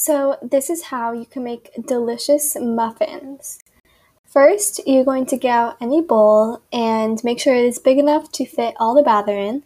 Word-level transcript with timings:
So, 0.00 0.36
this 0.40 0.70
is 0.70 0.84
how 0.94 1.10
you 1.10 1.26
can 1.26 1.42
make 1.42 1.72
delicious 1.84 2.54
muffins. 2.54 3.58
First, 4.24 4.80
you're 4.86 5.04
going 5.04 5.26
to 5.26 5.36
get 5.36 5.50
out 5.50 5.76
any 5.80 6.00
bowl 6.00 6.62
and 6.72 7.18
make 7.24 7.40
sure 7.40 7.56
it 7.56 7.64
is 7.64 7.80
big 7.80 7.98
enough 7.98 8.30
to 8.32 8.46
fit 8.46 8.76
all 8.78 8.94
the 8.94 9.02
batter 9.02 9.36
in. 9.36 9.64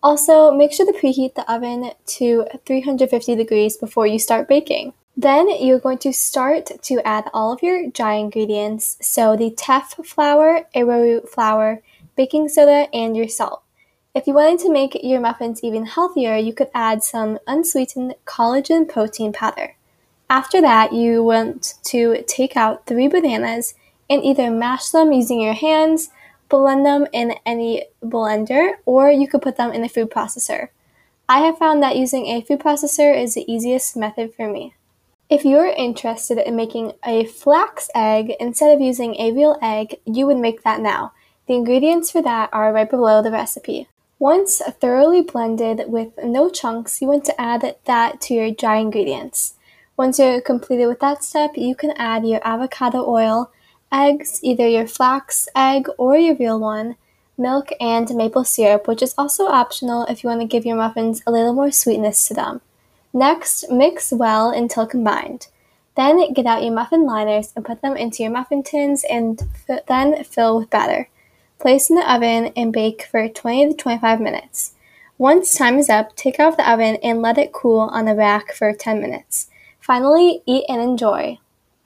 Also, 0.00 0.52
make 0.52 0.72
sure 0.72 0.86
to 0.86 0.96
preheat 0.96 1.34
the 1.34 1.52
oven 1.52 1.90
to 2.06 2.46
350 2.64 3.34
degrees 3.34 3.76
before 3.76 4.06
you 4.06 4.20
start 4.20 4.46
baking. 4.46 4.92
Then 5.16 5.48
you're 5.60 5.80
going 5.80 5.98
to 5.98 6.12
start 6.12 6.70
to 6.80 7.00
add 7.04 7.28
all 7.34 7.52
of 7.52 7.60
your 7.60 7.90
dry 7.90 8.14
ingredients, 8.14 8.96
so 9.00 9.34
the 9.34 9.50
teff 9.50 9.94
flour, 10.04 10.68
arrowroot 10.72 11.28
flour, 11.28 11.82
baking 12.14 12.48
soda, 12.48 12.86
and 12.94 13.16
your 13.16 13.26
salt. 13.26 13.64
If 14.14 14.28
you 14.28 14.34
wanted 14.34 14.60
to 14.60 14.70
make 14.72 15.02
your 15.02 15.18
muffins 15.18 15.64
even 15.64 15.86
healthier, 15.86 16.36
you 16.36 16.54
could 16.54 16.70
add 16.72 17.02
some 17.02 17.40
unsweetened 17.48 18.14
collagen 18.24 18.88
protein 18.88 19.32
powder. 19.32 19.74
After 20.30 20.60
that, 20.60 20.92
you 20.92 21.24
want 21.24 21.74
to 21.86 22.22
take 22.28 22.56
out 22.56 22.86
three 22.86 23.08
bananas 23.08 23.74
and 24.08 24.22
either 24.22 24.52
mash 24.52 24.90
them 24.90 25.12
using 25.12 25.40
your 25.40 25.54
hands, 25.54 26.10
blend 26.48 26.86
them 26.86 27.08
in 27.12 27.34
any 27.44 27.86
blender, 28.04 28.74
or 28.86 29.10
you 29.10 29.26
could 29.26 29.42
put 29.42 29.56
them 29.56 29.72
in 29.72 29.82
a 29.82 29.88
food 29.88 30.12
processor. 30.12 30.68
I 31.28 31.40
have 31.40 31.58
found 31.58 31.82
that 31.82 31.96
using 31.96 32.26
a 32.26 32.40
food 32.40 32.60
processor 32.60 33.20
is 33.20 33.34
the 33.34 33.52
easiest 33.52 33.96
method 33.96 34.32
for 34.36 34.48
me. 34.48 34.74
If 35.28 35.44
you're 35.44 35.66
interested 35.66 36.38
in 36.38 36.54
making 36.54 36.92
a 37.04 37.24
flax 37.24 37.90
egg 37.96 38.32
instead 38.38 38.72
of 38.72 38.80
using 38.80 39.16
a 39.16 39.32
real 39.32 39.58
egg, 39.60 39.96
you 40.04 40.24
would 40.28 40.36
make 40.36 40.62
that 40.62 40.80
now. 40.80 41.14
The 41.48 41.54
ingredients 41.54 42.12
for 42.12 42.22
that 42.22 42.50
are 42.52 42.72
right 42.72 42.88
below 42.88 43.20
the 43.20 43.32
recipe. 43.32 43.88
Once 44.24 44.62
thoroughly 44.80 45.20
blended 45.20 45.84
with 45.86 46.08
no 46.24 46.48
chunks, 46.48 47.02
you 47.02 47.06
want 47.06 47.26
to 47.26 47.38
add 47.38 47.76
that 47.84 48.22
to 48.22 48.32
your 48.32 48.50
dry 48.50 48.76
ingredients. 48.76 49.52
Once 49.98 50.18
you're 50.18 50.40
completed 50.40 50.86
with 50.86 50.98
that 50.98 51.22
step, 51.22 51.50
you 51.56 51.74
can 51.74 51.90
add 51.98 52.26
your 52.26 52.40
avocado 52.42 53.06
oil, 53.06 53.50
eggs, 53.92 54.40
either 54.42 54.66
your 54.66 54.86
flax 54.86 55.46
egg 55.54 55.86
or 55.98 56.16
your 56.16 56.34
real 56.36 56.58
one, 56.58 56.96
milk, 57.36 57.68
and 57.78 58.14
maple 58.14 58.44
syrup, 58.44 58.88
which 58.88 59.02
is 59.02 59.14
also 59.18 59.44
optional 59.44 60.06
if 60.06 60.24
you 60.24 60.30
want 60.30 60.40
to 60.40 60.46
give 60.46 60.64
your 60.64 60.76
muffins 60.76 61.22
a 61.26 61.30
little 61.30 61.52
more 61.52 61.70
sweetness 61.70 62.26
to 62.26 62.32
them. 62.32 62.62
Next, 63.12 63.70
mix 63.70 64.10
well 64.10 64.48
until 64.48 64.86
combined. 64.86 65.48
Then 65.98 66.32
get 66.32 66.46
out 66.46 66.62
your 66.62 66.72
muffin 66.72 67.04
liners 67.04 67.52
and 67.54 67.62
put 67.62 67.82
them 67.82 67.94
into 67.94 68.22
your 68.22 68.32
muffin 68.32 68.62
tins 68.62 69.04
and 69.04 69.42
f- 69.68 69.84
then 69.86 70.24
fill 70.24 70.60
with 70.60 70.70
batter. 70.70 71.10
Place 71.58 71.88
in 71.88 71.96
the 71.96 72.12
oven 72.12 72.52
and 72.56 72.72
bake 72.72 73.08
for 73.10 73.28
20 73.28 73.68
to 73.68 73.74
25 73.74 74.20
minutes. 74.20 74.74
Once 75.16 75.54
time 75.54 75.78
is 75.78 75.88
up, 75.88 76.14
take 76.16 76.40
out 76.40 76.48
of 76.48 76.56
the 76.56 76.70
oven 76.70 76.96
and 77.02 77.22
let 77.22 77.38
it 77.38 77.52
cool 77.52 77.80
on 77.80 78.04
the 78.04 78.14
rack 78.14 78.52
for 78.52 78.72
10 78.72 79.00
minutes. 79.00 79.48
Finally, 79.80 80.42
eat 80.46 80.64
and 80.68 80.82
enjoy. 80.82 81.38